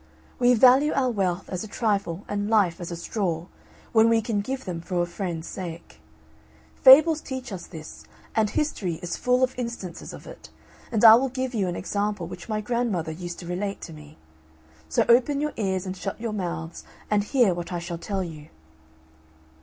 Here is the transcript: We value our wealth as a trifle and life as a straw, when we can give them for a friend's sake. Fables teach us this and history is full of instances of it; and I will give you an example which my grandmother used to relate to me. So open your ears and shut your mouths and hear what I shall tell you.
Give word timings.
We 0.39 0.55
value 0.55 0.93
our 0.93 1.11
wealth 1.11 1.47
as 1.51 1.63
a 1.63 1.67
trifle 1.67 2.25
and 2.27 2.49
life 2.49 2.81
as 2.81 2.89
a 2.89 2.95
straw, 2.95 3.45
when 3.91 4.09
we 4.09 4.19
can 4.19 4.41
give 4.41 4.65
them 4.65 4.81
for 4.81 4.99
a 4.99 5.05
friend's 5.05 5.47
sake. 5.47 6.01
Fables 6.73 7.21
teach 7.21 7.51
us 7.51 7.67
this 7.67 8.05
and 8.35 8.49
history 8.49 8.95
is 9.03 9.15
full 9.15 9.43
of 9.43 9.53
instances 9.59 10.11
of 10.11 10.25
it; 10.25 10.49
and 10.91 11.05
I 11.05 11.13
will 11.13 11.29
give 11.29 11.53
you 11.53 11.67
an 11.67 11.75
example 11.75 12.25
which 12.25 12.49
my 12.49 12.61
grandmother 12.61 13.11
used 13.11 13.37
to 13.41 13.45
relate 13.47 13.79
to 13.81 13.93
me. 13.93 14.17
So 14.89 15.05
open 15.07 15.39
your 15.39 15.53
ears 15.55 15.85
and 15.85 15.95
shut 15.95 16.19
your 16.19 16.33
mouths 16.33 16.83
and 17.11 17.23
hear 17.23 17.53
what 17.53 17.71
I 17.71 17.77
shall 17.77 17.99
tell 17.99 18.23
you. 18.23 18.47